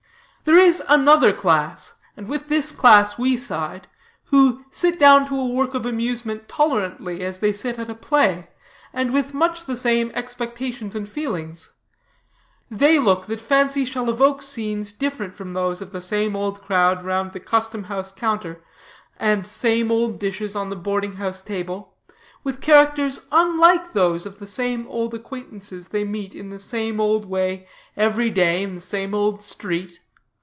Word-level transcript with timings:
There 0.43 0.57
is 0.57 0.81
another 0.89 1.31
class, 1.31 1.93
and 2.17 2.27
with 2.27 2.47
this 2.47 2.71
class 2.71 3.17
we 3.17 3.37
side, 3.37 3.87
who 4.25 4.65
sit 4.71 4.99
down 4.99 5.27
to 5.27 5.39
a 5.39 5.45
work 5.45 5.75
of 5.75 5.85
amusement 5.85 6.49
tolerantly 6.49 7.21
as 7.23 7.39
they 7.39 7.53
sit 7.53 7.77
at 7.77 7.91
a 7.91 7.95
play, 7.95 8.49
and 8.91 9.13
with 9.13 9.35
much 9.35 9.63
the 9.65 9.77
same 9.77 10.11
expectations 10.15 10.95
and 10.95 11.07
feelings. 11.07 11.73
They 12.71 12.97
look 12.97 13.27
that 13.27 13.39
fancy 13.39 13.85
shall 13.85 14.09
evoke 14.09 14.41
scenes 14.41 14.91
different 14.91 15.35
from 15.35 15.53
those 15.53 15.79
of 15.79 15.91
the 15.91 16.01
same 16.01 16.35
old 16.35 16.61
crowd 16.63 17.03
round 17.03 17.31
the 17.31 17.39
custom 17.39 17.83
house 17.83 18.11
counter, 18.11 18.61
and 19.19 19.45
same 19.45 19.91
old 19.91 20.17
dishes 20.19 20.55
on 20.55 20.69
the 20.69 20.75
boardinghouse 20.75 21.43
table, 21.43 21.93
with 22.43 22.61
characters 22.61 23.27
unlike 23.31 23.93
those 23.93 24.25
of 24.25 24.39
the 24.39 24.47
same 24.47 24.87
old 24.87 25.13
acquaintances 25.13 25.89
they 25.89 26.03
meet 26.03 26.33
in 26.33 26.49
the 26.49 26.59
same 26.59 26.99
old 26.99 27.25
way 27.27 27.67
every 27.95 28.31
day 28.31 28.63
in 28.63 28.73
the 28.73 28.81
same 28.81 29.13
old 29.13 29.43
street. 29.43 29.99